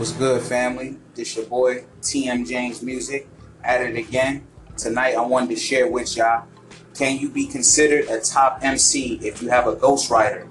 What's 0.00 0.12
good, 0.12 0.40
family? 0.40 0.96
This 1.14 1.36
your 1.36 1.44
boy 1.44 1.84
TM 2.00 2.48
James 2.48 2.80
Music 2.80 3.28
at 3.62 3.82
it 3.82 3.96
again. 3.96 4.46
Tonight, 4.78 5.14
I 5.14 5.20
wanted 5.20 5.50
to 5.50 5.56
share 5.56 5.88
with 5.88 6.16
y'all. 6.16 6.46
Can 6.94 7.18
you 7.18 7.28
be 7.28 7.46
considered 7.46 8.08
a 8.08 8.18
top 8.18 8.60
MC 8.62 9.20
if 9.22 9.42
you 9.42 9.50
have 9.50 9.66
a 9.66 9.76
ghostwriter? 9.76 10.48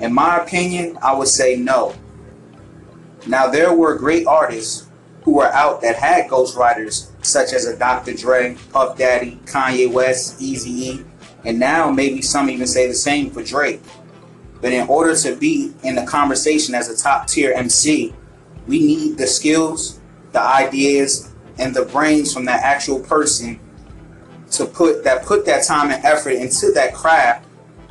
In 0.00 0.14
my 0.14 0.38
opinion, 0.38 0.96
I 1.02 1.14
would 1.14 1.28
say 1.28 1.56
no. 1.56 1.94
Now, 3.26 3.48
there 3.48 3.74
were 3.74 3.98
great 3.98 4.26
artists 4.26 4.88
who 5.24 5.34
were 5.34 5.52
out 5.52 5.82
that 5.82 5.96
had 5.96 6.30
ghostwriters, 6.30 7.10
such 7.22 7.52
as 7.52 7.66
a 7.66 7.76
Dr. 7.76 8.14
Dre, 8.14 8.56
Puff 8.72 8.96
Daddy, 8.96 9.38
Kanye 9.44 9.92
West, 9.92 10.40
Easy 10.40 10.70
E, 10.70 11.04
and 11.44 11.58
now 11.58 11.90
maybe 11.90 12.22
some 12.22 12.48
even 12.48 12.66
say 12.66 12.86
the 12.86 12.94
same 12.94 13.30
for 13.30 13.42
Drake. 13.42 13.82
But 14.60 14.72
in 14.72 14.86
order 14.88 15.16
to 15.16 15.36
be 15.36 15.72
in 15.82 15.94
the 15.94 16.04
conversation 16.04 16.74
as 16.74 16.88
a 16.88 16.96
top 16.96 17.26
tier 17.26 17.52
MC, 17.52 18.14
we 18.66 18.78
need 18.80 19.16
the 19.16 19.26
skills, 19.26 20.00
the 20.32 20.40
ideas, 20.40 21.32
and 21.58 21.74
the 21.74 21.84
brains 21.84 22.32
from 22.32 22.44
that 22.46 22.62
actual 22.62 23.00
person 23.00 23.58
to 24.52 24.66
put 24.66 25.04
that 25.04 25.24
put 25.24 25.46
that 25.46 25.64
time 25.64 25.90
and 25.90 26.04
effort 26.04 26.32
into 26.32 26.72
that 26.72 26.94
craft 26.94 27.46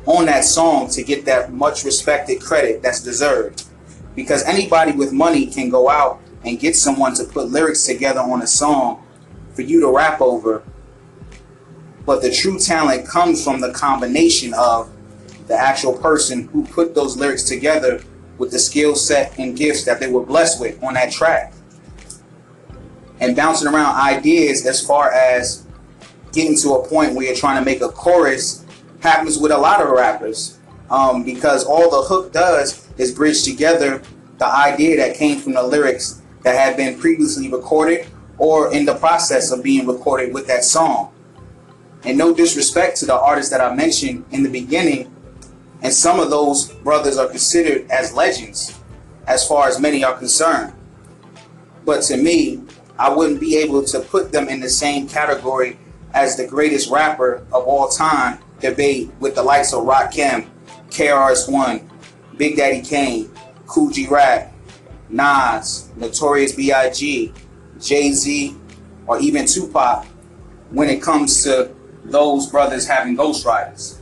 on 0.06 0.26
that 0.26 0.44
song 0.44 0.90
to 0.90 1.04
get 1.04 1.26
that 1.26 1.54
much 1.54 1.84
respected 1.84 2.42
credit 2.42 2.82
that's 2.82 3.02
deserved. 3.02 3.66
Because 4.16 4.44
anybody 4.44 4.92
with 4.92 5.14
money 5.14 5.46
can 5.46 5.70
go 5.70 5.90
out 5.90 6.20
and 6.44 6.60
get 6.60 6.76
someone 6.76 7.14
to 7.16 7.24
put 7.24 7.50
lyrics 7.50 7.86
together 7.86 8.20
on 8.20 8.42
a 8.42 8.48
song 8.48 9.06
for 9.54 9.62
you 9.62 9.80
to 9.82 9.90
rap 9.90 10.22
over. 10.22 10.64
But 12.06 12.22
the 12.22 12.32
true 12.32 12.58
talent 12.58 13.08
comes 13.08 13.44
from 13.44 13.62
the 13.62 13.72
combination 13.72 14.54
of 14.54 14.90
the 15.50 15.56
actual 15.56 15.94
person 15.98 16.48
who 16.48 16.64
put 16.66 16.96
those 16.96 17.18
lyrics 17.18 17.44
together 17.44 18.02
with 18.38 18.52
the 18.52 18.60
skill 18.60 18.96
set 18.96 19.38
and 19.38 19.58
gifts 19.58 19.84
that 19.84 20.00
they 20.00 20.10
were 20.10 20.24
blessed 20.24 20.62
with 20.62 20.82
on 20.82 20.94
that 20.94 21.12
track. 21.12 21.54
And 23.20 23.36
bouncing 23.36 23.68
around 23.68 23.96
ideas 23.96 24.66
as 24.66 24.86
far 24.86 25.12
as 25.12 25.66
getting 26.32 26.56
to 26.58 26.76
a 26.76 26.88
point 26.88 27.16
where 27.16 27.26
you're 27.26 27.36
trying 27.36 27.60
to 27.60 27.66
make 27.66 27.82
a 27.82 27.90
chorus 27.90 28.64
happens 29.02 29.38
with 29.38 29.52
a 29.52 29.58
lot 29.58 29.82
of 29.82 29.90
rappers. 29.90 30.60
Um, 30.90 31.24
because 31.24 31.66
all 31.66 31.90
the 31.90 32.08
hook 32.08 32.32
does 32.32 32.88
is 32.98 33.12
bridge 33.12 33.44
together 33.44 34.02
the 34.38 34.48
idea 34.48 34.98
that 34.98 35.16
came 35.16 35.40
from 35.40 35.54
the 35.54 35.62
lyrics 35.62 36.22
that 36.44 36.56
had 36.56 36.78
been 36.78 36.98
previously 36.98 37.52
recorded 37.52 38.08
or 38.38 38.74
in 38.74 38.86
the 38.86 38.96
process 38.96 39.52
of 39.52 39.62
being 39.62 39.86
recorded 39.86 40.34
with 40.34 40.48
that 40.48 40.64
song. 40.64 41.12
And 42.04 42.18
no 42.18 42.34
disrespect 42.34 42.98
to 42.98 43.06
the 43.06 43.20
artists 43.20 43.52
that 43.52 43.62
I 43.62 43.76
mentioned 43.76 44.26
in 44.32 44.44
the 44.44 44.50
beginning, 44.50 45.14
and 45.82 45.94
some 45.94 46.20
of 46.20 46.30
those 46.30 46.70
brothers 46.70 47.18
are 47.18 47.28
considered 47.28 47.90
as 47.90 48.14
legends 48.14 48.80
as 49.28 49.48
far 49.48 49.68
as 49.68 49.80
many 49.80 50.04
are 50.04 50.18
concerned. 50.18 50.74
But 51.86 52.02
to 52.04 52.18
me, 52.18 52.62
I 52.98 53.14
wouldn't 53.14 53.40
be 53.40 53.58
able 53.58 53.84
to 53.86 54.00
put 54.00 54.32
them 54.32 54.50
in 54.50 54.60
the 54.60 54.70
same 54.70 55.08
category 55.08 55.80
as 56.14 56.36
the 56.36 56.46
greatest 56.46 56.90
rapper 56.90 57.46
of 57.54 57.64
all 57.66 57.88
time, 57.88 58.40
debate 58.60 59.10
with 59.20 59.36
the 59.36 59.44
likes 59.44 59.74
of 59.74 59.84
Rakim, 59.84 60.48
KRS-One, 60.90 61.90
Big 62.36 62.58
Daddy 62.58 62.82
Kane, 62.82 63.32
Kool 63.68 63.92
G 63.92 64.08
Rap, 64.08 64.54
Nas, 65.10 65.90
Notorious 65.96 66.54
B.I.G., 66.54 67.34
Jay-Z, 67.80 68.56
or 69.08 69.20
even 69.20 69.46
Tupac 69.46 70.06
when 70.72 70.90
it 70.90 71.02
comes 71.02 71.44
to 71.44 71.74
those 72.04 72.48
brothers 72.48 72.88
having 72.88 73.16
ghostwriters. 73.16 73.99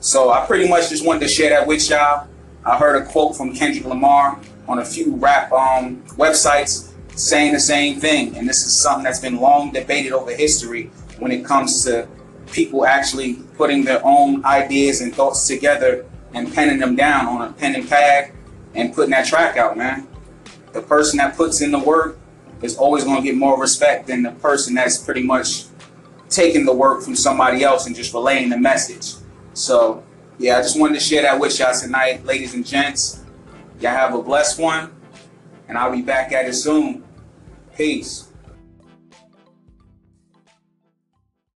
So 0.00 0.30
I 0.30 0.44
pretty 0.46 0.68
much 0.68 0.90
just 0.90 1.04
wanted 1.04 1.20
to 1.20 1.28
share 1.28 1.50
that 1.50 1.66
with 1.66 1.88
y'all. 1.88 2.28
I 2.64 2.76
heard 2.76 3.00
a 3.02 3.06
quote 3.06 3.36
from 3.36 3.54
Kendrick 3.54 3.86
Lamar 3.86 4.40
on 4.68 4.78
a 4.78 4.84
few 4.84 5.16
rap 5.16 5.52
um, 5.52 6.02
websites 6.16 6.92
saying 7.18 7.52
the 7.52 7.60
same 7.60 7.98
thing. 7.98 8.36
And 8.36 8.48
this 8.48 8.66
is 8.66 8.72
something 8.78 9.04
that's 9.04 9.20
been 9.20 9.36
long 9.36 9.72
debated 9.72 10.12
over 10.12 10.32
history 10.32 10.90
when 11.18 11.32
it 11.32 11.44
comes 11.44 11.84
to 11.84 12.08
people 12.52 12.86
actually 12.86 13.34
putting 13.56 13.84
their 13.84 14.04
own 14.04 14.44
ideas 14.44 15.00
and 15.00 15.14
thoughts 15.14 15.46
together 15.46 16.04
and 16.34 16.52
penning 16.52 16.78
them 16.78 16.94
down 16.94 17.26
on 17.26 17.48
a 17.48 17.52
pen 17.52 17.74
and 17.74 17.88
pad 17.88 18.32
and 18.74 18.94
putting 18.94 19.10
that 19.10 19.26
track 19.26 19.56
out, 19.56 19.76
man. 19.76 20.06
The 20.72 20.82
person 20.82 21.16
that 21.18 21.36
puts 21.36 21.62
in 21.62 21.70
the 21.70 21.78
work 21.78 22.18
is 22.62 22.76
always 22.76 23.04
going 23.04 23.16
to 23.16 23.22
get 23.22 23.36
more 23.36 23.58
respect 23.58 24.06
than 24.06 24.22
the 24.22 24.32
person 24.32 24.74
that's 24.74 24.98
pretty 24.98 25.22
much 25.22 25.64
taking 26.28 26.66
the 26.66 26.74
work 26.74 27.02
from 27.02 27.14
somebody 27.14 27.62
else 27.62 27.86
and 27.86 27.96
just 27.96 28.12
relaying 28.12 28.50
the 28.50 28.58
message. 28.58 29.14
So, 29.56 30.04
yeah, 30.38 30.58
I 30.58 30.60
just 30.60 30.78
wanted 30.78 30.94
to 30.94 31.00
share 31.00 31.22
that 31.22 31.40
with 31.40 31.58
y'all 31.58 31.74
tonight, 31.74 32.26
ladies 32.26 32.52
and 32.52 32.64
gents. 32.64 33.24
Y'all 33.80 33.92
have 33.92 34.14
a 34.14 34.22
blessed 34.22 34.60
one, 34.60 34.92
and 35.66 35.78
I'll 35.78 35.90
be 35.90 36.02
back 36.02 36.30
at 36.32 36.44
it 36.44 36.52
soon. 36.52 37.02
Peace. 37.74 38.28